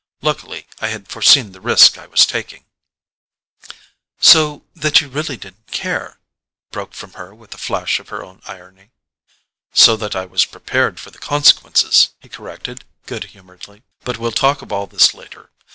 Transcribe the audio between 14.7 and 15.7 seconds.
all this later.